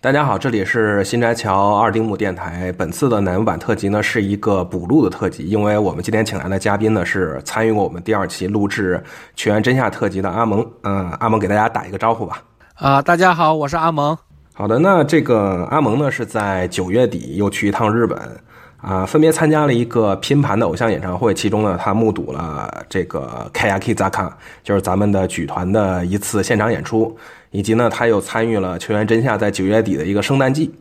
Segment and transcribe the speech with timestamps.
[0.00, 2.72] 大家好，这里是新斋桥二丁目电台。
[2.78, 8.96] 本次的奶油版特辑呢是一个补录的特辑，因为我们今天请来的嘉宾呢是参与过我们第二期录制
[9.34, 10.64] 《全员真相》特辑的阿蒙。
[10.84, 12.40] 嗯，阿蒙给大家打一个招呼吧。
[12.74, 14.16] 啊，大家好，我是阿蒙。
[14.54, 18.16] 好的，那这个阿蒙呢是在九月底又去一趟日本，
[18.80, 24.30] 啊，分别参加了一个拼盘的偶像演唱会，其中呢他目睹了这个 Kayaki Zaka，
[24.62, 27.18] 就是咱们的举团的一次现场演出。
[27.50, 30.74] 以及呢，他又参与了球员真夏在九月底的一个圣诞季，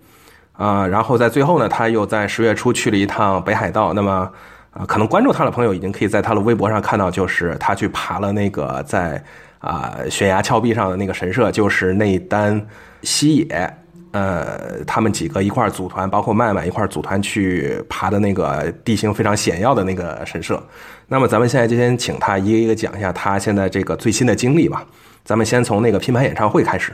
[0.53, 3.94] 啊，然后在最后呢，他又在十月初去了一趟北海道。
[3.94, 4.30] 那么，
[4.72, 9.23] 啊，可能关注他的朋友已经可以在他的微博上看到，就是他去爬了那个在
[9.59, 12.66] 啊悬崖峭壁上的那个神社，就是内丹
[13.02, 13.73] 西野，
[14.17, 20.62] 呃，他们几个一块组团，包括麦麦一块组团去爬的那个地形非常险要的那个神社。
[21.08, 24.84] 那么，咱们现在就先请他一个一个讲一下他现在这个最新的经历吧。
[25.23, 26.91] 咱们先从那个拼盘演唱会开始。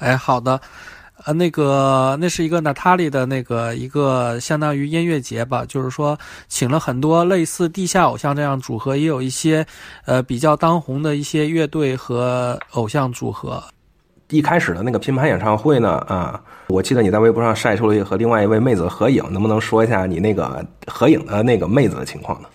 [0.00, 0.60] 哎，好的，
[1.24, 6.18] 呃，那个那是一个娜塔莉的那个一个相当于音乐节吧，就是说
[6.48, 9.64] 请了很多类似地下偶像这样组合，也有一些
[10.04, 13.62] 呃比较当红的一些乐队和偶像组合。
[14.32, 22.48] 一开始的那个拼盘演唱会呢，啊，我记得你在微博上晒出了和另外一位妹子的合影，能不能说一下你那个合影的那个妹子的情况呢？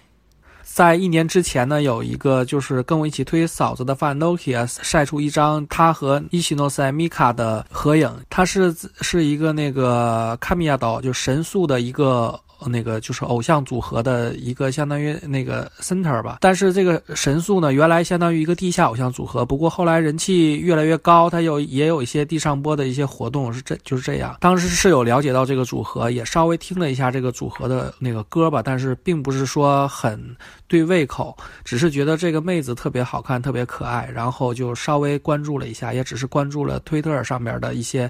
[0.63, 12.39] 在一年之前呢，有一个就是跟我一起推嫂子的范 Nokia 晒出一张他和伊西诺塞米卡的合影，他是是一个那个卡米亚岛就神速的一个。
[12.65, 24.35] 那个就是偶像组合的一个相当于那个 center 吧，但是这个神速呢，原来相当于一个地下偶像组合，不过后来人气越来越高，他有也有一些地上播的一些活动，是这就是这样。
[24.39, 30.35] 当时是有了解到这个组合，也稍微听了一下这个组合的那个歌吧，但是并不是说很
[30.67, 38.09] 对胃口，只是觉得这个妹子特别好看，特别可爱，然后就稍微关注了一下，也只是关注了推特上面的一些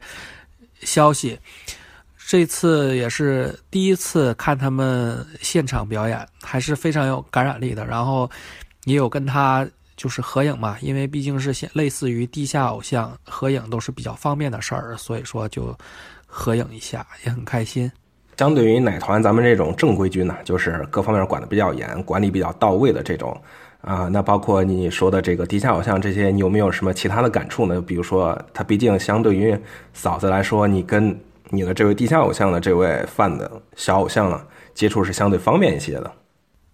[0.82, 1.38] 消息。
[2.28, 7.86] 这次也是第一次看他们现场表演，还是非常有感染力的。
[7.86, 8.30] 然后
[8.84, 9.66] 也有跟他
[9.96, 15.74] 就是合影嘛，因为毕竟是类似于地下偶像，合影都是比较方便的事儿，所以说就
[16.26, 17.90] 合影一下也很开心。
[18.36, 23.42] 相对于奶团，咱们这种正规军呢，就是各方面管的比较严，管理比较到位的这种
[23.80, 24.10] 啊。
[24.12, 27.82] 那包括你说的这个地下偶像这些，你有没有什么其他的感触呢？
[27.82, 29.58] 比如说，他毕竟相对于
[29.94, 31.18] 嫂子来说，你跟
[31.50, 34.42] 你的这位地下偶像的这位范的小偶像呢，
[34.74, 36.12] 接触是相对方便一些的。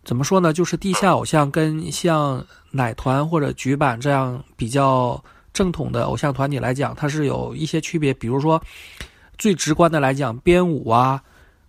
[0.03, 0.51] 怎么说呢？
[0.51, 5.23] 就是地下偶像跟像奶团或者局版这样比较
[5.53, 8.13] 正统的偶像团体来讲，它是有一些区别。
[8.13, 8.61] 比如说，
[9.37, 11.23] 最直观的来讲，编舞啊、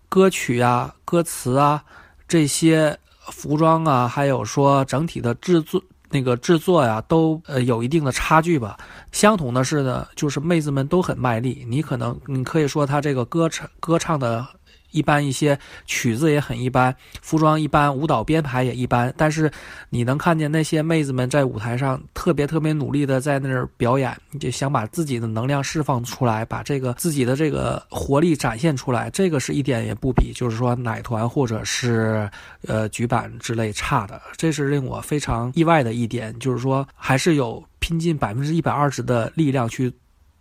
[0.09, 1.85] 歌曲啊、歌词啊
[2.27, 2.99] 这些
[3.31, 5.81] 服装啊，还有说整体的制作。
[6.15, 8.79] 那个制作呀，都呃有一定的差距吧。
[9.11, 11.67] 相同的是呢，就是妹子们都很卖力。
[11.69, 14.47] 你可能你可以说她这个歌唱歌唱的。
[14.95, 19.13] 一般一些曲子也很一般，服装一般，舞蹈编排也一般。
[19.17, 19.51] 但是
[19.91, 29.11] 你能看见那些妹子们在舞台上特别特别努力的在那儿表演，就想把自己的能量释放出来，把这个自己的这个活力展现出来。
[29.11, 32.31] 这个是一点也不比，就是说奶团或者是
[32.69, 34.23] 呃局版之类差的。
[34.37, 39.93] 这是令我非常意外的一点，就是说还是有拼尽百分之一百二十的力量去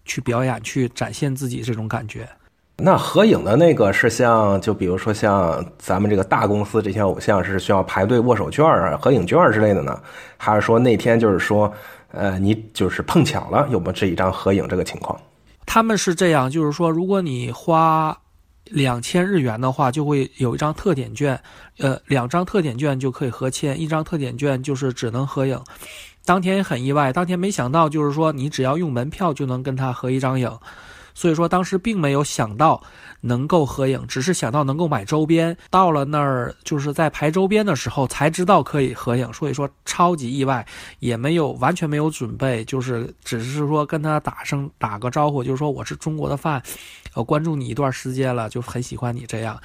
[0.06, 2.30] 去表演，去展现自己这种感觉。
[2.86, 9.98] 那合影的那个是像，就比如说像咱们这个大公司这些偶像是需要排队握手券啊、合影券之类的呢，
[10.36, 11.74] 还是说那天就是说，
[12.12, 15.18] 呃，你就是碰巧了有没这一张合影这个情况？
[15.66, 18.18] 他们是这样，就是说，如果你花
[18.66, 21.40] 两千日元的话，就会有一张特点券，
[21.80, 25.58] 呃，两张特点券就可以合签，一张特点券就是只能合影。
[26.26, 30.52] 当天很意外，当天没想到就是说，你只要用门票就能跟他合一张影。
[31.14, 32.82] 所以说，当时并没有想到
[33.22, 35.56] 能够合影，只是想到能够买周边。
[35.70, 39.32] 到了那儿，就是在排周边的时候才知道可以合影。
[39.34, 40.66] 所以说，超级意外，
[41.00, 46.62] 也没有完全没有准备，就是只是说跟他打声打个招呼，就是说我是中国的饭，
[47.14, 49.60] 呃关注你一段时间了，就很喜欢你这样。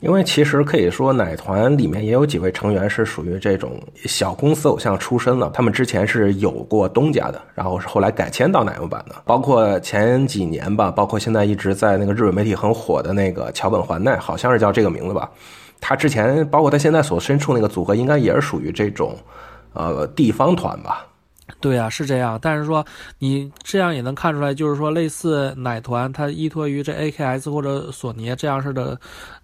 [0.00, 5.48] 因为其实可以说，奶团里面也有几位成员是属于这种小公司偶像出身的。
[5.50, 9.14] 他们之前是有过东家的，然后是后来改签到奶油版的。
[9.24, 15.30] 包括前几年吧，包括现在一直在那个日本媒体很火的那个桥本环奈，好像是叫这个名字吧。
[15.80, 19.16] 他之前包括他现在所身处那个组合，应该也是属于这种
[19.72, 21.06] 呃地方团吧。
[21.60, 22.38] 对啊，是这样。
[22.40, 22.84] 但是说
[23.18, 28.98] 你这样也能看出来，就是说类似奶团，它依托于这 AKS 或者索尼这样式的。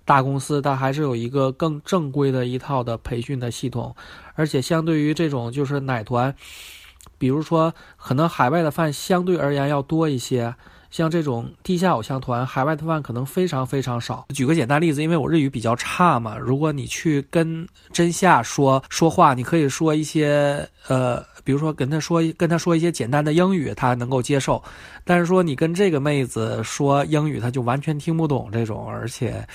[0.04, 3.94] 大公司它还是有一个更正规的一套的培训的系统，
[4.34, 6.34] 而且相对于这种就是奶团，
[7.19, 10.52] 比如说，可能海外的饭相对而言要多一些。
[10.90, 14.26] 像这种地下偶像团，海外的饭可能非常非常少。
[14.34, 24.62] 举个简单例子，因为我日语比较差嘛，如果你去跟真夏说说话，你可以说一些呃，比如说跟他说跟他说一些简单的英语，他能够接受。
[25.05, 29.47] 但是说你跟这个妹子说英语，他就完全听不懂这种，而且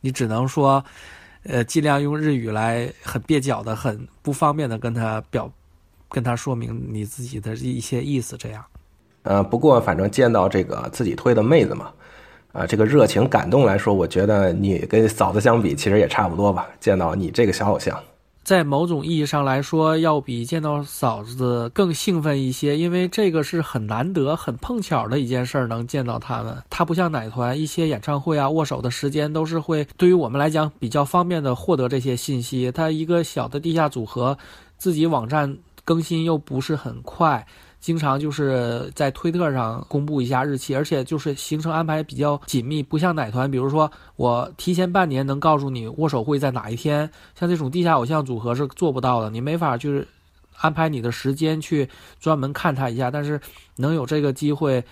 [0.00, 0.84] 你只能说，
[1.44, 5.50] 呃，尽量用日语来很蹩脚的、很不方便的跟他表，
[6.08, 8.64] 跟他说明你自己的一些意思，这样。
[9.22, 11.90] 呃，不过反正见到这个自己推的妹子嘛，
[12.52, 16.68] 啊，这个热情感动来说，我觉得你跟嫂子相比，其实也差不多吧。
[16.78, 17.98] 见到你这个小偶像，
[18.44, 26.62] 在某种意义上来说，要比见到嫂子更兴奋一些，因为这个是很难得、很碰巧的一件事儿，能见到他们。
[26.68, 32.70] 他不像奶团，一些演唱会啊，握手的时间都是会对于我们来讲比较方便的获得这些信息。
[32.70, 34.36] 他一个小的地下组合，
[34.76, 37.46] 自己网站更新又不是很快。
[37.84, 50.08] 经常就是在推特上公布一下日期，而且就是行程安排比较紧密，不像奶团，比如说我提前半年能告诉你握手会在哪一天，像这种地下偶像组合是做不到的，你没法就是
[50.56, 51.86] 安排你的时间去
[52.18, 53.38] 专门看他一下，但是
[53.76, 54.82] 能有这个机会，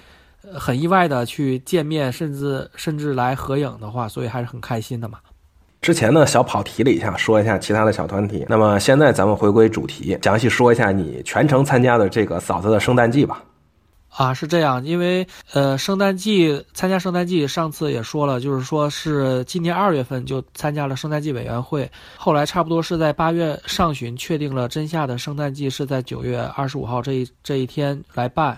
[0.53, 5.19] 很意外的去见面，甚至甚至来合影的话，所以还是很开心的嘛。
[5.83, 8.47] 之前呢，小跑题了一下，说一下其他的小团体。
[8.49, 13.43] 那么现在咱们回归主题，详细说一下你全程参加的这个嫂子的圣诞季吧。
[14.09, 28.57] 啊，是这样，因为呃，圣诞季参加圣诞季，上次也说了，就是说是今年二月份就参加了圣诞季委员会，后来差不多是在八月上旬确定了真夏的圣诞季是在九月二十五号这一这一天来办。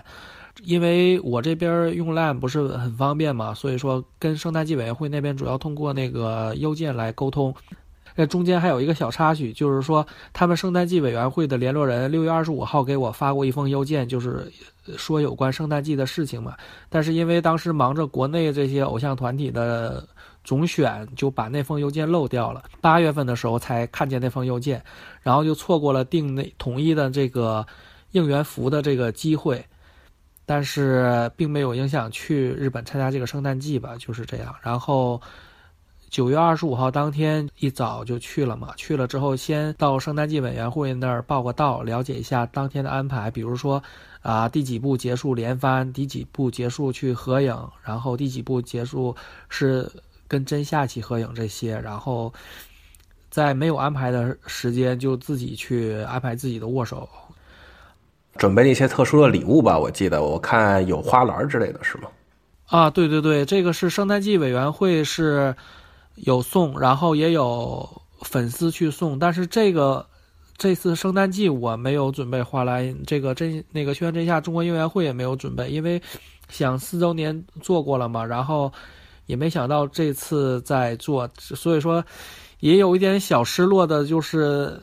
[0.63, 7.53] 因为我这边用 LINE 不是很方便嘛，所以说跟圣诞季委员会那边主要通过那个邮件来沟通。
[8.17, 14.49] 那中间还有一个小插曲，就是说他们圣诞季委员会的联络人六月二十五号给我发过一封邮件，就是
[14.95, 16.55] 说有关圣诞季的事情嘛。
[16.87, 20.07] 但是因为当时忙着国内这些偶像团体的
[20.45, 22.63] 总选，就把那封邮件漏掉了。
[22.79, 24.81] 八月份的时候才看见那封邮件，
[25.21, 27.67] 然后就错过了定那统一的这个
[28.11, 29.65] 应援服的这个机会。
[30.45, 34.55] 但是并没有影响去日本参加这个圣诞季吧，就是这样。
[34.61, 35.19] 然后
[36.09, 43.81] 九月二十五号当天一早就去了嘛，去了之后先到圣诞季委员会那儿报个到，了解一下当天的安排，比如说
[44.21, 49.15] 啊第几步结束连番，第几步结束去合影，然后第几步结束
[49.49, 49.91] 是
[50.27, 51.77] 跟真夏起合影这些。
[51.79, 52.31] 然后
[53.29, 57.09] 在没有安排的时间就自己去安排自己的握手。
[58.37, 62.09] 准备了一些特殊的礼物吧，我记得我看有花篮之类的是吗？
[62.65, 65.55] 啊，对对对，这个是圣诞季委员会是
[66.15, 67.87] 有送，然后也有
[68.23, 70.05] 粉丝去送，但是这个
[70.57, 76.01] 这次圣诞季我没有准备花篮，这个真那个轩辕真夏中国应援会也没有准备，因为
[76.49, 78.69] 想四周年做过了嘛，然后
[79.27, 82.03] 也没想到这次再做，所以说
[82.59, 84.81] 也有一点小失落的，就是。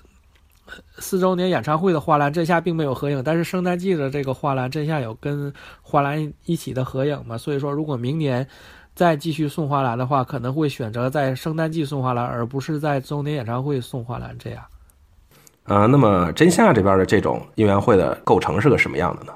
[0.98, 7.36] 四周年演唱会的花篮这下并没有合影，但是圣诞季的这个花篮这下有跟花篮一起的合影嘛？
[7.38, 8.46] 所以说，如果明年
[8.94, 14.64] 再继续送花篮的话，可能会选择在圣诞季送花篮，而不是在周年演唱会送花篮这样。
[15.64, 19.32] 啊，那么真夏这边的这种应援会的构成是个什么样的呢？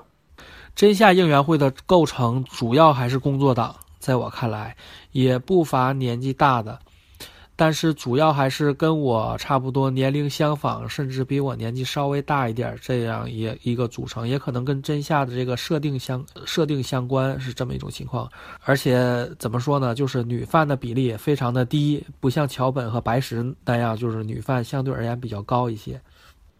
[0.74, 4.76] 真夏应援会的构成主要还是工作党，在我看来，
[5.12, 6.78] 也不乏年纪大的。
[7.58, 18.30] 但是主要还是跟我差不多年龄相仿，甚至比我年纪稍微大一点这样一一个组成，也可能跟真夏的这个设定相设定相关，是这么一种情况。
[18.64, 25.98] 而且怎么说呢，就是女犯的比例也非常的低，不像桥本和白石那样，就是女犯相对而言比较高一些。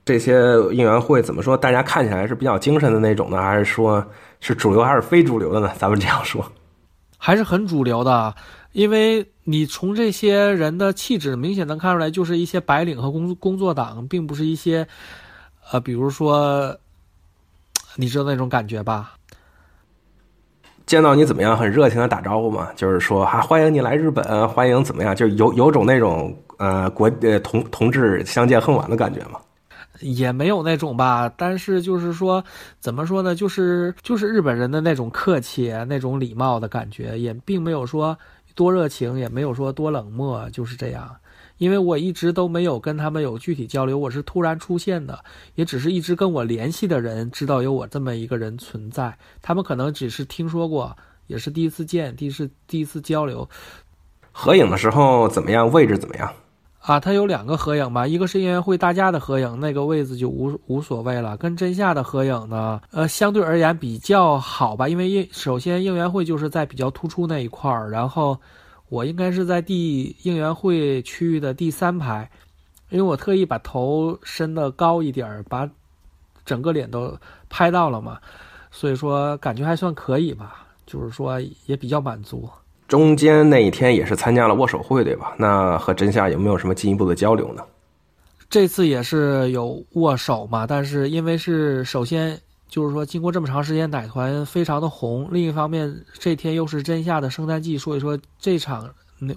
[0.07, 0.35] 这些
[0.73, 1.55] 应援会怎么说？
[1.57, 4.03] 大家看起来是比较精神的那种呢，还是说
[4.41, 5.71] 是主流还是非主流的呢？
[5.77, 6.51] 咱们这样说，
[7.19, 8.35] 还是很主流的。
[8.77, 14.87] 因为你从这些人的气质明显能看出来，就是一些白领和工工作党，并不是一些，
[15.71, 16.77] 呃，比如说，
[17.95, 19.15] 你知道那种感觉吧？
[20.85, 21.57] 见到你怎么样？
[21.57, 25.17] 很热情的打招呼嘛，就是说哈，欢迎你来日本，欢迎怎么样？
[25.17, 29.41] 就有有种那种呃国呃同同志相见恨晚的感觉嘛？
[30.01, 32.45] 也没有那种吧，但是就是说，
[32.79, 33.35] 怎么说呢？
[33.35, 38.15] 就是就是日本人的那种客气、那种礼貌的感觉，也并没有说。
[38.57, 41.15] 多热情也没有说多冷漠，就是这样。
[41.59, 49.17] 因为我一直都没有跟他们有具体交流，我是突然出现的，也只是一直跟我联系的人知道有我这么一个人存在。
[49.41, 50.97] 他们可能只是听说过，
[51.29, 53.49] 也是第一次见，第一次第一次交流。
[54.33, 55.71] 合影的时候怎么样？
[55.71, 56.31] 位置怎么样？
[56.87, 61.37] 啊，它有两个合影吧，一个是应援会大家的合影，那个位置就无无所谓了。
[61.37, 68.39] 跟真夏的合影呢，呃，相对而言比较好吧，因为应首先应援会就是在比较突出那一块儿，然后
[68.89, 72.31] 我应该是在第应援会区域的第三排，
[72.91, 75.69] 因为我特意把头伸的高一点儿，把
[76.45, 77.19] 整个脸都
[77.51, 78.21] 拍到了嘛，
[78.71, 82.49] 所以说感觉还算可以吧，就是说也比较满足。
[82.89, 85.35] 中间那一天也是参加了握手会，对吧？
[85.37, 87.63] 那和真夏有没有什么进一步的交流呢？
[88.49, 92.39] 这次也是有握手嘛，但是因为是首先
[92.69, 98.89] 就是说经过这么长时间奶团非常的红，另一方面这天又是真夏的圣诞季，所以说这场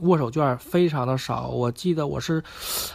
[0.01, 1.47] 握手券非常的少。
[1.47, 2.43] 我记得我是，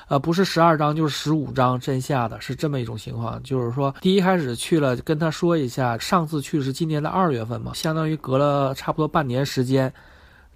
[0.07, 3.43] 呃，不是十二张就是十五张真夏的，是这么一种情况。
[3.43, 9.93] 就是说第一开始去了跟他说一下，上次去是今年的二月份嘛，相当于隔了差不多半年时间。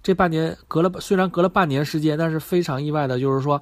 [0.01, 3.61] 这半年隔了，虽然隔了半年时间，但是非常意外的，就是说，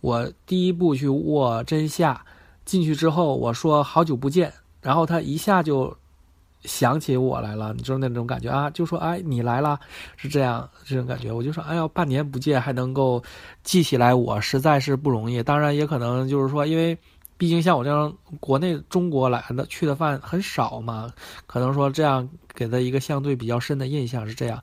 [0.00, 2.24] 我第一步去握真夏，
[2.64, 5.96] 进去之后我说好久不见，然后他一下就
[6.64, 9.80] 想起我来了，你知道那种感觉啊，就说哎你来了，
[10.16, 13.22] 是这样这种感觉，我就说哎呀半年不见还能够
[13.64, 15.42] 记起来我，实在是不容易。
[15.42, 16.96] 当然也可能就是说，因为
[17.36, 21.10] 毕竟像我这样国内中国来的去的饭很少嘛，
[21.46, 24.62] 可能说这样给他一个相对比较深的印象是这样。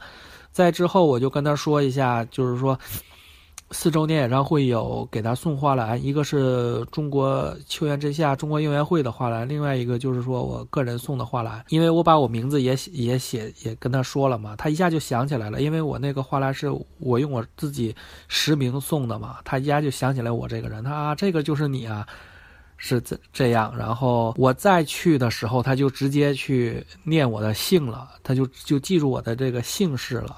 [0.51, 2.77] 在之后，我就跟他说一下，就是说，
[3.71, 17.95] 四周年演唱会有给他送花篮，一个是中国秋园之下中国应援会的花篮，另外一个就是说我个人送的花篮，因为我把我名字也也写也跟他说了嘛，他一下就想起来了，因为我那个花篮是我用我自己
[18.27, 22.07] 实名送的嘛，他一下就想起来我这个人，他啊这个就是你啊。
[22.81, 30.37] 是这这样，然后我再去的时候，他就直接去念我的姓了，他就就记住我的这个姓氏了，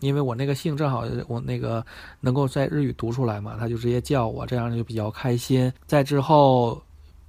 [0.00, 1.84] 因为我那个姓正好我那个
[2.20, 5.70] 能够在日语读出来嘛，他就直接叫我，这样就比较开心。
[5.86, 6.82] 在之后，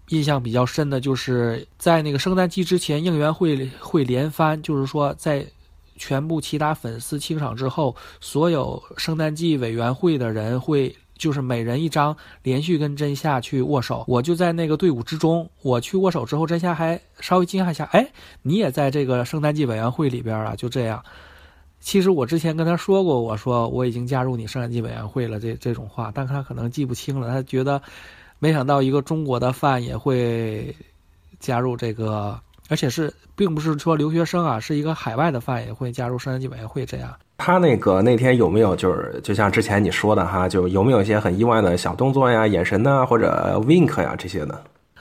[0.08, 5.46] 印象比较深的就是在那个圣诞季之前，应援会会连番，就是说在
[5.98, 10.96] 全部其他粉丝清场之后，所有圣诞季委员会的人会。
[11.18, 15.50] 就是每人一张，连续跟真夏去握手，我就在那个队伍之中。
[15.62, 18.08] 我去握手之后，真夏还稍微惊讶一下，哎，
[18.42, 20.56] 你也在这个圣诞季委员会里边啊？
[20.56, 21.04] 就这样。
[21.80, 27.30] 其实我之前跟他说过，我说我已经加入你圣诞季委员会了，这这种话，但他可能记不清了。
[27.30, 27.82] 他觉得，
[28.40, 30.76] 没想到一个中国的饭也会
[31.40, 37.14] 加入这个，而且是并不是说留学生啊，是一个海外的饭也会加入圣诞季委员会这样。
[37.38, 44.60] 他那个那天有没有就是就像之前你说的哈，就有没有一些很意外的小动作呀、眼神呐，或者 wink 呀这些呢？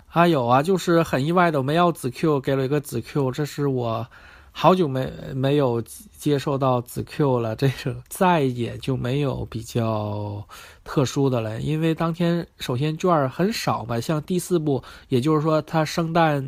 [0.09, 4.06] 啊有啊，就是很意外的，我们要子 Q 给了一个子 Q，这是我
[4.50, 5.83] 好久没没有
[6.18, 10.44] 接受到子 Q 了，这个再也就没有比较
[10.85, 16.47] 特殊的了，因为当天首先券很少嘛，像第四部，也就是说他圣诞。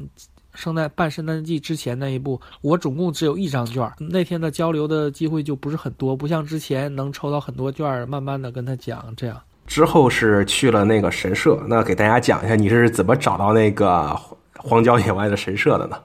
[0.56, 3.88] 圣诞办圣诞季之前那一步，我总共只有一张券。
[3.98, 9.40] 那天的交流的机会就不是很多，不像之前能抽到很多券，慢慢的跟他讲这样。
[9.66, 14.18] 之后是去了那个神社，那给大家讲一下你是怎么找到那个
[14.56, 15.98] 荒郊野外的神社的呢？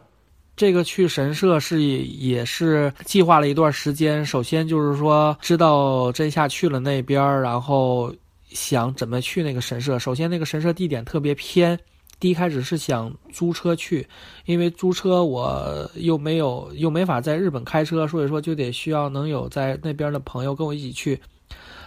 [0.58, 4.24] 这个去神社是也是计划了一段时间。
[4.26, 8.14] 首先就是说知道真夏去了那边，然后
[8.50, 9.98] 想怎么去那个神社。
[9.98, 11.80] 首先那个神社地点特别偏。
[12.22, 14.08] 第一开始是想租车去，
[14.46, 21.20] 因为租车我又没有又没法在日本开车，所以说就得需要能有在那边的朋友跟我一起去。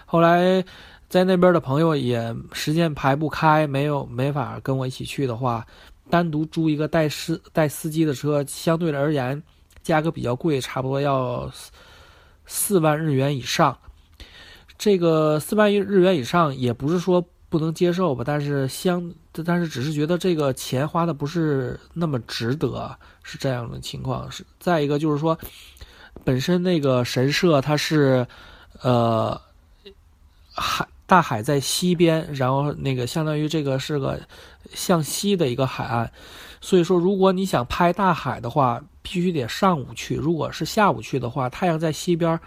[0.04, 0.64] 后来
[1.08, 5.64] 在那边的朋友也时间排不开，没有没法跟我一起去的话，
[6.10, 9.40] 单独租一个带司带司机的车，相对而言
[9.84, 11.48] 价格比较贵，差不多要
[12.44, 13.78] 四万日元以上。
[14.76, 17.24] 这个四万日元以上也不是说。
[17.54, 18.24] 不能接受吧？
[18.26, 24.28] 但是相，但是只是觉得这个钱花的不是那么值得，是这样的情况。
[24.28, 25.38] 是再一个就是说，
[26.24, 28.26] 本身那个神社它是，
[28.82, 29.40] 呃，
[30.52, 34.20] 海大海在西边，然后那个相当于这个是个
[34.72, 36.10] 向西的一个海岸，
[36.60, 42.40] 所以说如果你想拍大海的话，必须得上午去；如果是下午去的话，太阳在西边。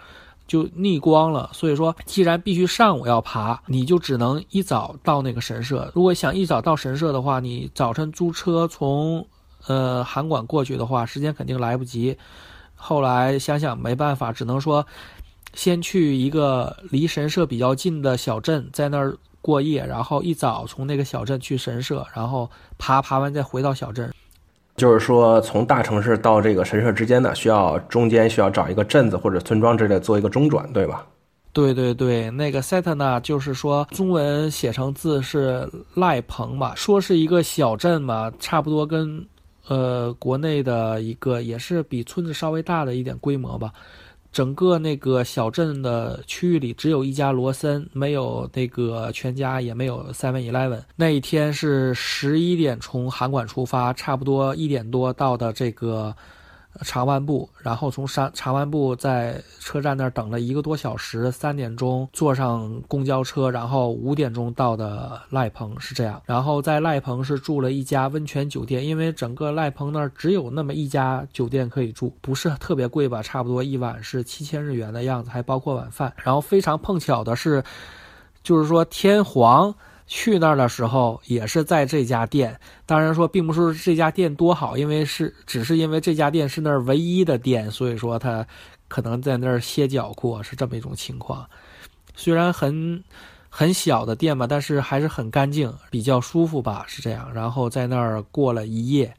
[0.48, 5.92] 就逆光了，所以说，既然必须上午要爬，你就只能一早到那个神社。
[5.94, 9.24] 如果想一早到神社的话，你早晨租车从，
[9.66, 12.16] 呃，函馆过去的话，时间肯定来不及。
[12.74, 14.84] 后来想想没办法，只能说，
[15.52, 24.12] 先去一个离神社比较近的小镇，在那儿过夜，然后一早从那个小镇去神社，然后爬爬完再回到小镇。
[24.78, 31.04] 就是说，从大城市到这个神社之间呢，需要中间需要找一个镇子或者村庄之类做一个中转，对吧？
[31.52, 39.26] 对对对，那个 Setna 就是说中文写成字是赖棚嘛，说是一个小镇嘛，差不多跟
[39.66, 43.72] 呃国内的一个也是比村子稍微大的一点规模吧。
[44.32, 50.82] 整个那个小镇的区域里只有一家罗森，没有那个全家，也没有 Seven Eleven。
[50.96, 56.14] 那一天是十一点从韩馆出发，差不多一点多到的这个。
[56.82, 66.22] 长万部，然后从山长万部在车站那儿等了一个多小时，三点钟坐上公交车，然后五点钟到的赖棚是这样。
[66.24, 76.12] 然后在赖棚是住了一家温泉酒店，因为整个赖棚那儿只有那么一家酒店可以住，不是特别贵吧，差不多一晚是七千日元的样子，还包括晚饭。
[76.22, 77.62] 然后非常碰巧的是，
[78.42, 79.74] 就是说天皇。
[80.08, 88.44] 去那儿的时候也是在这家店，当然说并不是这家店多好，因为是只是因为这家店是那儿唯一的店，所以说他
[88.88, 91.48] 可能在那儿歇脚过，是这么一种情况。
[92.16, 93.04] 虽然很
[93.50, 97.32] 很小的店吧，但是还是很干净，比较舒服吧，是这样。
[97.32, 99.14] 然后在那儿过了一夜。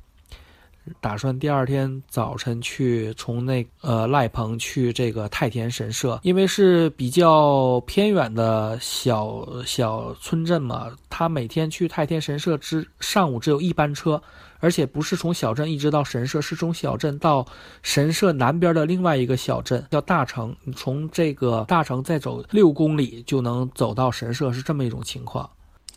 [1.01, 10.91] 打算第二天早晨去从那呃赖棚去这个太田神社，因为是比较偏远的小小村镇嘛。
[11.09, 14.21] 他每天去太田神社之上午只有一班车，
[14.59, 17.45] 而且不是从小镇一直到神社，是从小镇到
[17.81, 25.49] 神社南边的另外一个小镇叫大城，从这个大城再走六公里就能走到神社，是这么一种情况。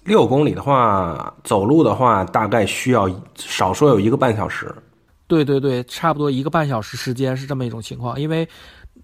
[0.05, 4.75] 六公里的话，走路的话大概需要少说有一个半小时。
[5.27, 8.21] 对对对，差不多一个半小时时间是这么一种情况。
[8.21, 8.49] 因为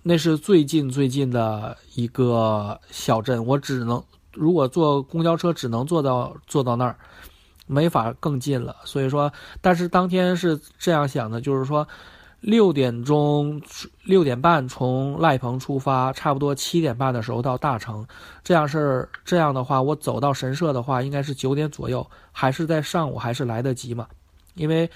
[0.02, 4.02] 那是最近最近的一个小镇，我只能
[4.34, 6.96] 如果坐公交车只能坐到坐到那儿，
[7.66, 8.74] 没法更近了。
[8.84, 11.86] 所以说，但是当天是这样想的，就是说。
[12.40, 13.60] 六点钟，
[14.04, 18.06] 六点半从赖棚出发，差不多七点半的时候到大城。
[18.44, 24.06] 这样是这样的话，我走到神社的话，应该是九点左右，还是在上午，还是来得及嘛？
[24.54, 24.88] 因为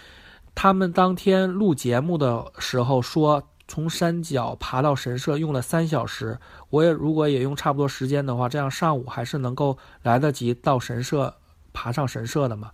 [0.54, 6.38] 他们当天录节目的时候说，从山脚爬到神社用了三小时。
[6.70, 11.34] 我也如果也用差不多时间的话，这样上午还是能够来得及到神社，
[11.72, 12.70] 爬上神社的嘛？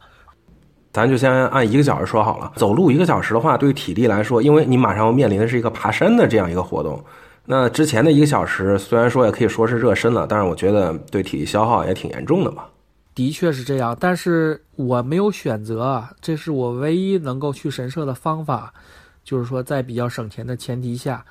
[0.99, 2.51] 咱就先按一个小时说好了。
[2.57, 7.01] 走路一个小时的话，对于体力来说，因为你马上要面临的是一个爬山的这样一个活动。
[7.45, 12.65] 那之前的一个小时，虽然说也可以说是热身了，但是我觉得对体力消耗也挺严重的嘛。
[13.15, 18.75] 的确是这样，但是我没有选择，这是我唯一能够去神社的方法，
[19.23, 21.25] 就是说在比较省钱的前提下。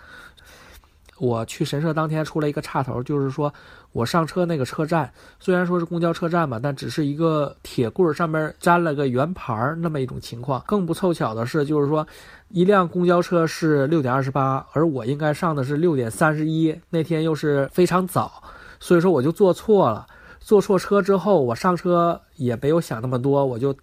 [1.19, 3.51] 我去神社当天出了一个岔头，就是说
[3.91, 10.63] 我上车那个车站虽然说是公交车站吧，但只是一个铁棍上面粘了个圆盘儿那么一种情况。
[10.67, 12.05] 更不凑巧的是，就是说
[12.49, 16.79] 一辆公交车是六点二十八，而我应该上的是六点三十一。
[16.89, 18.43] 那天又是非常早，
[18.79, 20.05] 所以说我就坐错了。
[20.39, 23.75] 坐错车之后，我上车也没有想那么多，我就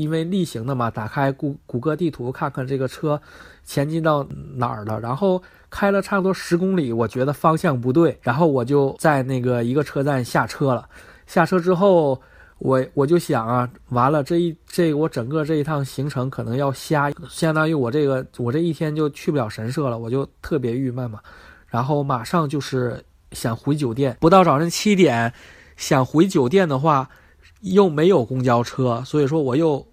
[0.00, 3.20] 因为例行的嘛，打开谷谷歌地图看看这个车
[3.64, 5.42] 前进到哪儿了，然后。
[5.68, 10.88] 开了差不多十公里，我觉得方向不对，然后我就在那个一个车站下车了。
[11.26, 12.18] 下车之后，
[12.58, 21.18] 我我就想啊，完了这一这我整个这一趟行程可能要瞎，相当于我这个我这一天就去不了神社了，我就特别郁闷嘛。
[21.66, 25.34] 然后马上就是想回酒店，不到早晨七点，
[25.76, 27.10] 想回酒店的话，
[27.60, 29.86] 又没有公交车，所以说我又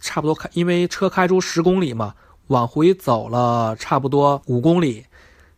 [0.00, 2.14] 差不多开，因为车开出十公里嘛。
[2.48, 5.04] 往回走了差不多五公里，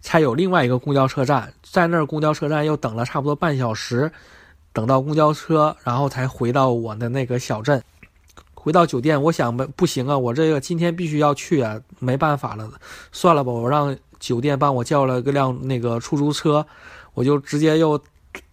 [0.00, 4.10] 才有另外一个公交车站，在那儿公交车站又等了差不多半小时，
[4.72, 7.82] 等到公交车，然后才回到我的那个小镇。
[8.54, 12.66] 回到酒店，我想不不行啊，我这个今天必须要去啊，没办法了，
[13.12, 16.66] 算了吧，我让酒店帮我叫了个辆那个出租车，
[17.12, 18.00] 我就直接又。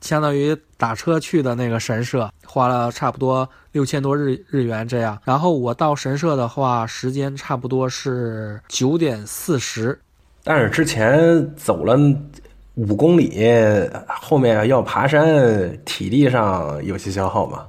[0.01, 5.19] 相当于打车去的那个神社，花了差不多六千多日日元这样。
[5.23, 9.99] 然后我到神社的话，时间差不多是九点四十。
[10.43, 11.97] 但是之前走了
[12.75, 13.49] 五公里，
[14.07, 17.65] 后面要爬山，体力上有些消耗嘛。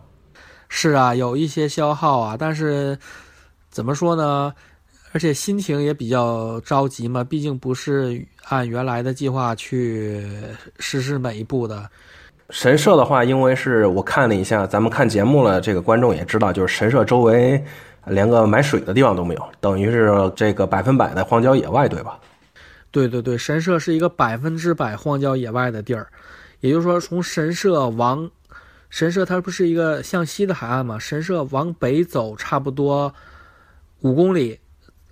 [0.69, 2.99] 是啊，有一些消耗啊，但是
[3.71, 4.53] 怎么说呢？
[5.13, 10.25] 而且心情也比较着急嘛，毕竟不是按原来的计划去
[10.79, 11.89] 实施每一步的。
[12.51, 17.61] 神社的话，因为是我看了一下，咱们看节目了，这个观众也知道，就是神社周围
[18.05, 22.19] 连个买水的地方都没有，等于是这个百分百的荒郊野外，对吧？
[22.93, 26.07] 对对对，神社是一个百分之百荒郊野外的地儿，
[26.61, 28.31] 也就是说，从神社往
[28.91, 31.01] 神社，它不是一个向西的海岸嘛？
[31.01, 33.13] 神社往北走差不多
[34.03, 34.61] 五公里。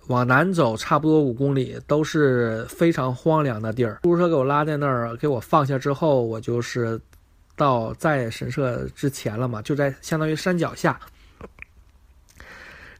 [0.09, 4.01] 往南走差不多五公里，都是非常荒凉的地儿。
[4.03, 7.01] 出租车给我拉在那儿，给我放下之后，我就是
[7.57, 11.01] 到在神社之前了嘛，就在相当于山脚下。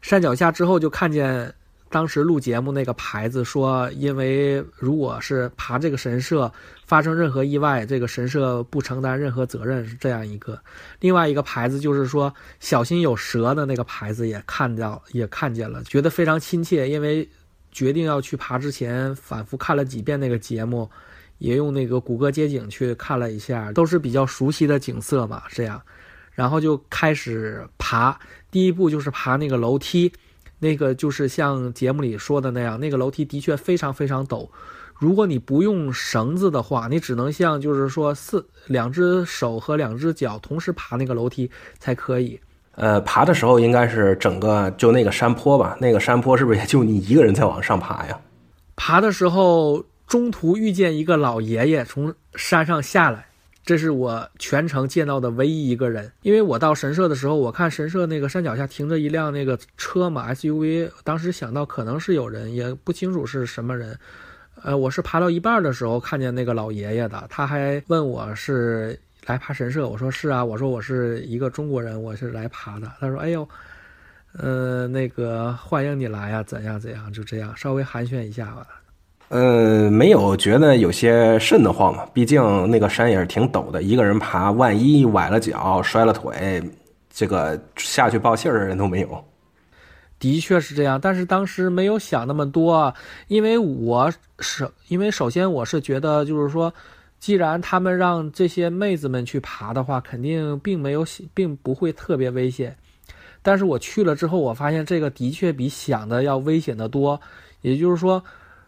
[0.01, 1.53] 山脚下之后，就看见
[1.95, 6.51] 当时录节目那个牌子说，因为如果是爬这个神社
[6.85, 10.59] 发生任何意外，这个神社不承担任何责任，是这样一个。
[10.99, 16.89] 另外一个牌子就是说小心有蛇的那个牌子也看到也看见了，觉得非常亲切。
[16.89, 17.25] 因为
[17.71, 20.91] 决定要去爬之前，反复看了几遍那个节目，
[21.37, 25.81] 也用那个谷歌街景去看了一下，都是比较熟悉的景色嘛，这样。
[26.33, 28.19] 然后就开始爬，
[28.51, 30.11] 第一步就是爬那个楼梯，
[30.59, 34.47] 那个就是像节目里说的那样，那个楼梯的确非常非常陡。
[34.97, 42.39] 如果你不用绳子的话，你只能像就是说四两只手和两只脚同时爬那个楼梯才可以。
[42.75, 48.19] 呃，爬的时候应该是整个就那个山坡吧，那个山坡是不是也就你一个人在往上爬呀？
[48.77, 53.27] 爬的时候中途遇见一个老爷爷从山上下来。
[53.65, 63.97] 这是我全程见到的唯一一个人，因为我到神社的时候，我看神社那个山脚下停着一辆那个车嘛，SUV，当时想到可能是有人，也不清楚是什么人。
[64.61, 72.91] 呃，我是爬到一半的时候看见那个老爷爷的，他还问我是来爬神社，我说是啊，我说我是一个中国人，我是来爬的。
[72.99, 73.47] 他说，哎呦，
[74.33, 78.67] 呃，那个欢迎你来呀，怎样怎样，就这样稍微寒暄一下吧。
[79.29, 82.05] 呃，没有觉得有些瘆得慌嘛？
[82.13, 86.61] 毕竟那个山也是挺陡的，一个人爬，万一崴了脚、摔了腿，
[87.11, 89.25] 这个下去报信的人都没有。
[90.19, 92.93] 的确是这样，但是当时没有想那么多，
[93.27, 96.71] 因为我是因为首先我是觉得，就是说，
[97.19, 102.77] 既然他们让这些妹子们去爬的话，肯定并没有并不会特别危险。
[103.41, 107.19] 但是我去了之后，我发现这个的确比想的要危险的多，
[107.61, 108.23] 也就是说。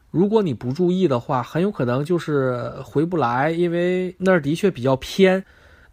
[0.09, 5.43] 如果你不注意的话，很有可能就是回不来，因为那儿的确比较偏。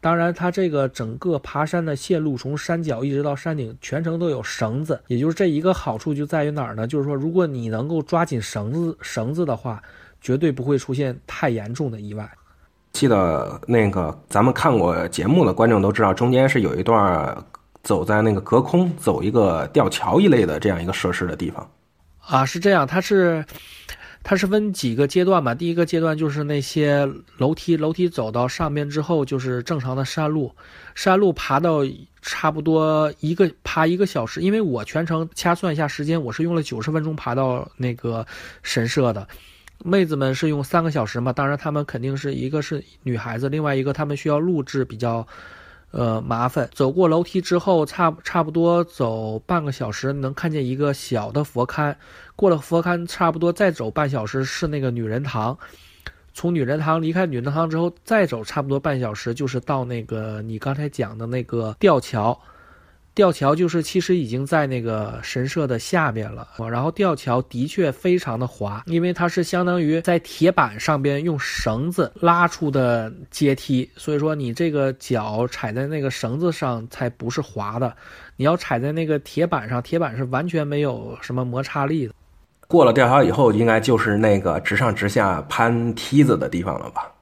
[0.00, 5.00] 当然，它这个整个爬山的线路从山脚一直到山顶，全程都有绳子。
[5.06, 6.86] 也就是这一个好处就在于哪儿呢？
[6.86, 9.82] 就是说，如果你能够抓紧绳子，绳子的话，
[10.20, 12.30] 绝对不会出现太严重的意外。
[12.92, 17.36] 记得那个咱们看过节目的观众都知道，中间是有一段
[17.82, 21.66] 走在那个隔空走一个吊桥一类的这样一个设施的地方。
[22.20, 23.42] 啊，是这样，它是。
[24.24, 25.54] 它是分几个阶段嘛？
[25.54, 27.06] 第一个阶段就是那些
[27.36, 30.50] 楼梯，楼梯走到上面之后就是正常的山路，
[30.94, 31.80] 山路爬到
[32.22, 38.26] 差不多一个爬一个小时，因为我全程掐算一下时间，我是用了九十分钟爬到那个
[38.62, 39.28] 神社的，
[39.84, 41.30] 妹子们是用三个小时嘛？
[41.30, 45.26] 当然，她们肯定是一个是女孩子，另外一个她们需要录制比较。
[45.96, 46.68] 呃，麻烦。
[46.74, 51.94] 走过楼梯之后，差差不多走半个小时，能看见一个小的佛龛。
[52.34, 55.56] 过了佛龛，差不多再走半小时是那个女人堂。
[56.32, 62.36] 从女人堂离开女人堂之后，再走差不多半小时，就是到那个你刚才讲的那个吊桥。
[63.14, 77.96] 吊桥就是其实已经在那个神社的下面了，然后吊桥的确非常的滑，因为它是相当于在铁板上边用绳子拉出的阶梯，所以说你这个脚踩在那个绳子上才不是滑的，
[78.36, 82.14] 你要踩在那个铁板上，铁板是完全没有什么摩擦力的。
[82.66, 87.13] 过了吊桥以后，应该就是那个直上直下攀梯子的地方了吧？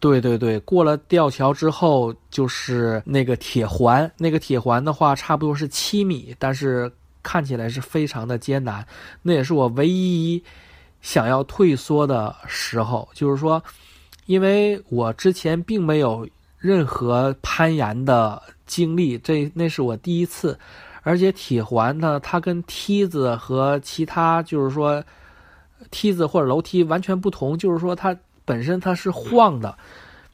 [0.00, 6.90] 对对对，过了吊桥之后就是那个铁环，那个铁环的话差不多是七米，但是
[7.22, 8.86] 看起来是非常的艰难。
[9.20, 10.42] 那也是我唯一
[11.02, 13.62] 想要退缩的时候，就是说，
[14.24, 20.58] 因为我之前并没有任何攀岩的经历，这那是我第一次，
[21.02, 25.04] 而且铁环呢，它跟梯子和其他就是说
[25.90, 28.16] 梯子或者楼梯完全不同，就是说它。
[28.44, 29.76] 本身它是晃的，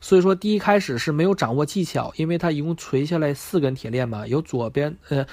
[0.01, 5.27] 所以说第一开始是没有掌握技巧，因为它一共垂下来四根铁链嘛，有左边呃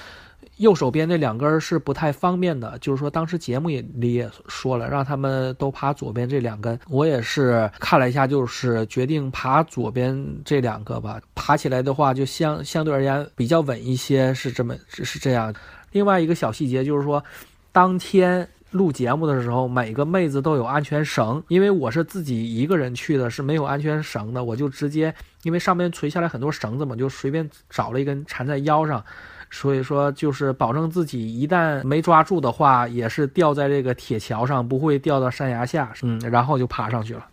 [0.58, 15.54] 右手边那两根是不太方便的，就是说当时节目也里也说了，让他们都爬左边这两根，我也是看了一下，就是决定爬左边这两个吧，爬起来的话就相相对而言比较稳一些，是这么是这样。
[15.92, 17.24] 另外一个小细节就是说，
[17.72, 18.48] 当天。
[18.74, 29.04] 录节目的时候，每个妹子都有安全绳，因为我是自己一个人去的，是没有安全绳的，我就直接，因为上面垂下来很多绳子嘛，就随便找了一根缠在腰上，
[29.52, 37.26] 所以说就是保证自己一旦没抓住的话，也是掉在这个铁桥上，不会掉到山崖下，嗯，然后就爬上去了。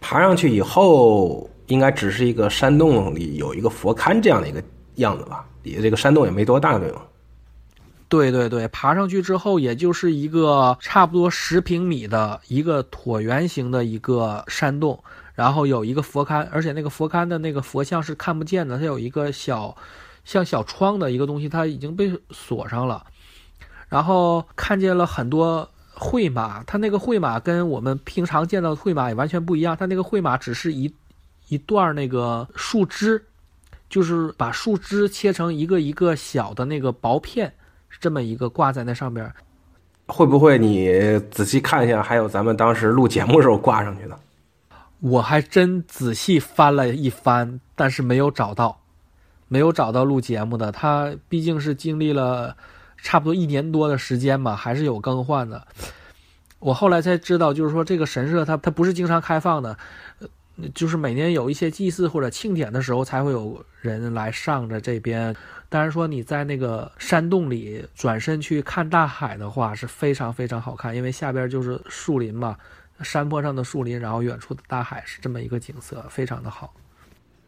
[0.00, 4.62] 爬上去以后，应该只是一个山洞里有一个佛龛这样的一个
[4.96, 5.46] 样子吧？
[5.62, 7.00] 底下这个山洞也没多大，对吗？
[8.14, 15.02] 对对对，爬上去之后，也就是一个差不多十平米的一个椭圆形的一个山洞，
[15.34, 19.76] 然后有一个佛龛，而且那个佛龛的那个佛像是看不见的，它有一个小
[20.24, 23.04] 像小窗的一个东西，它已经被锁上了。
[23.88, 30.88] 然后看见了很多绘马，它那个绘马跟我们平常见到的绘马也完全不一样，它那个绘马只是一
[31.48, 33.20] 一段那个树枝，
[33.90, 37.52] 就是把树枝切成一个一个小的那个薄片。
[38.00, 39.32] 这么一个挂在那上边，
[40.06, 44.18] 会不会你仔细看一下，还有咱们当时录节目时候挂上去的？
[45.00, 48.80] 我还真仔细翻了一翻，但是没有找到，
[49.48, 50.72] 没有找到录节目的。
[50.72, 52.56] 它毕竟是经历了
[52.96, 55.66] 差不多一年多的时间嘛，还是有更换的。
[56.58, 59.76] 我后来才知道，就是说这个神社它它不是经常开放的，
[60.74, 65.36] 就是每年有一些祭祀或者庆典的时候才会有人来上着这边。
[65.74, 72.56] 当然说你在那个山洞里转身去看大海的话是非常非常好看，因为下边就是树林嘛，
[73.02, 76.72] 山坡上的树林，然后远处的大海是这么一个景色，非常的好。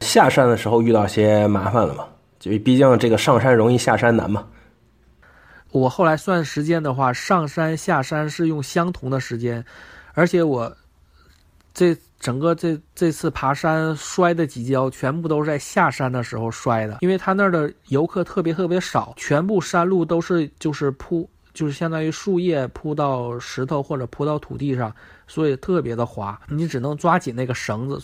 [0.00, 2.04] 下山的时候遇到些麻烦了吗？
[2.40, 4.44] 就毕竟这个上山容易下山难嘛。
[5.70, 9.64] 我后来算时间的话，上山下山是用相同的时间，
[10.14, 10.76] 而且我
[11.72, 11.96] 这。
[12.18, 24.92] 整个这这次爬山摔的几跤，全部都是在下山的时候摔的，因为他那儿的游客特别特别少，全部山路都是就是铺，就是相当于树叶铺到石头或者铺到土地上，
[25.26, 28.00] 所以特别的滑，你只能抓紧那个绳子。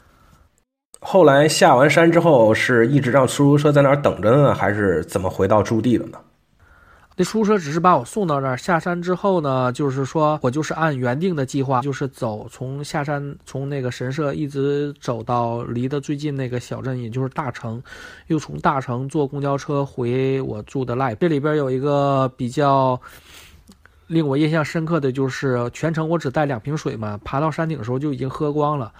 [1.00, 6.18] 后来下完山之后，是一直让出租车在那儿等着呢，还是怎么回到驻地的呢？
[7.14, 17.82] 那出租车只是把我送到那儿，下山之后呢，就是说我就是按原定的计划，就是走从下山，从那个神社一直走到离得最近那个小镇，也就是大城，
[18.28, 21.14] 又从大城坐公交车回我住的赖。
[21.16, 22.98] 这里边有一个比较
[24.06, 28.90] 令我印象深刻的就是全程我只带两瓶水嘛，爬到山顶的时候就已经喝光了。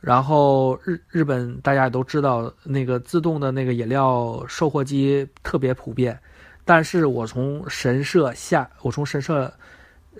[0.00, 6.18] 然后日日本大家也都知道，那个自动的那个饮料售货机特别普遍。
[6.64, 9.52] 但是我从神社下，我从神社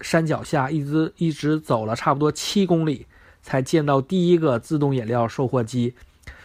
[0.00, 3.06] 山脚下一直一直走了差不多七公里，
[3.42, 5.94] 才见到第一个自动饮料售货机，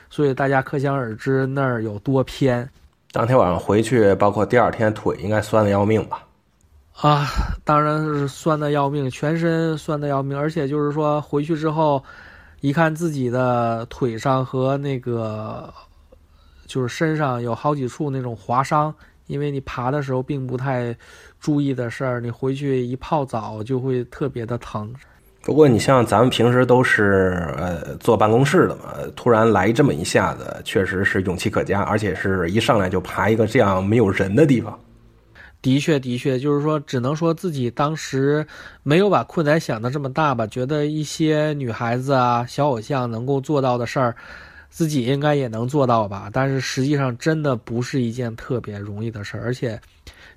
[0.10, 2.70] 所以大家可想而知那儿有多偏。
[3.12, 6.24] 当天晚上回去，包括第二天腿应该酸的要命吧？
[6.98, 7.26] 啊，
[7.64, 12.04] 当然是酸的要命，全身酸的要命，而且就是说回去之后，
[12.62, 15.74] 一看自己的腿上和那个
[16.66, 18.94] 就是身上有好几处那种划伤。
[19.28, 20.96] 因为你爬的时候并不太
[21.40, 24.92] 注意的事儿，你回去一泡澡就会特别的疼。
[25.44, 34.78] 不过你像咱们平时都是呃坐办公室的嘛，突然来这么一下子，确实是勇气可嘉，而且是一上来就爬一个这样没有人的地方。
[35.62, 38.46] 的确，的确，就是说，只能说自己当时
[38.84, 44.16] 没有把困难想的这么大吧，觉得一些女孩子啊、小偶像能够做到的事儿。
[44.70, 49.80] 自己应该也能做到吧，但是实际上真的不是一件特别容易的事儿，而且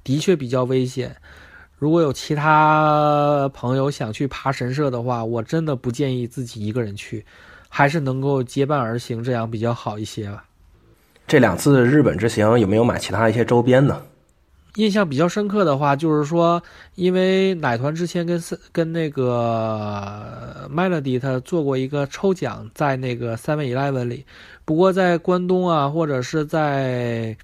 [0.03, 1.14] 的确比较危险。
[1.77, 7.25] 如果有其他朋友想去爬神社的话，我真的不建议自己一个人去，
[7.69, 10.45] 还是能够结伴而行，这样比较好一些吧。
[11.27, 14.03] 这两次日本之行有没有买其他一些周边呢？
[14.76, 16.62] 印象比较深刻的话，就是说，
[16.94, 24.24] 因为奶团之前跟跟那个 Melody 他做过一个抽奖，在那个 Seven Eleven 里，
[24.64, 27.37] 不过在关东啊，或者是在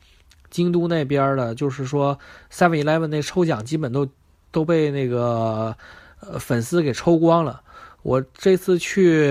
[0.51, 2.17] 京都那边的，就是说
[2.53, 4.07] Seven Eleven 那抽奖基本都
[4.53, 5.75] 都被那个
[6.21, 7.61] 呃粉丝给抽光了。
[8.03, 9.29] 我这次去，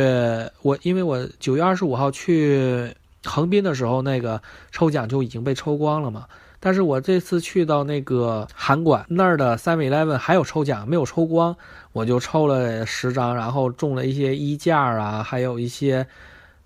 [0.62, 4.41] 我因为我九月二十五号去横滨的时候，那个
[4.73, 6.25] 抽奖就已经被抽光了嘛。
[6.65, 11.56] 但是我这次去到那个韩馆那儿的 Seven Eleven 还有抽奖，没有抽光，
[11.91, 16.08] 我就抽了十张，然后中了一些衣架啊，还有一些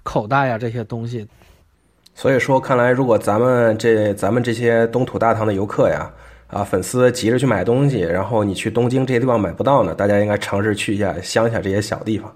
[0.02, 1.28] 口袋呀这些东西。
[2.16, 6.10] 所以说，看来如果咱们这咱们这些东土大唐的游客呀，
[6.48, 12.34] 啊粉丝急着去买东西，然后你去东京这些地方买不到呢，大家应该尝试去一下乡下这些小地方。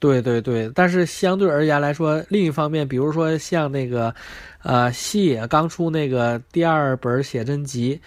[0.00, 4.12] 对对对，但是相对而言来说，另一方面，比如说像那个，
[4.62, 8.00] 呃，西野刚出那个第二本写真集，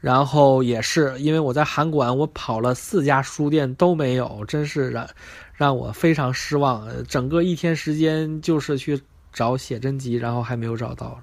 [0.00, 5.04] 然后也是因为我在韩馆，我跑了四家书店都没有，真是让
[5.52, 6.86] 让我非常失望。
[7.08, 9.00] 整个一天时间就是去
[9.32, 11.20] 找写真集，然后还没有找到。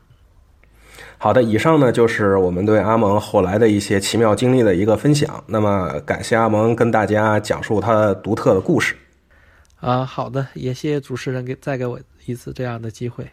[1.18, 5.42] 好的，以上呢就是我们对阿蒙后来的一些奇妙经历的一个分享。
[5.48, 8.94] 那么感谢阿蒙跟大家讲述他独特的故事。
[9.80, 13.30] 啊，好的，也谢谢主持人给再给我一次这样的机会。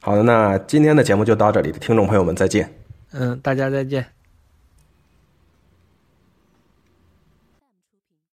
[0.00, 2.72] 好的，那今天的节目就到这里，听众朋友们再见。
[3.12, 4.15] 嗯，大家再见。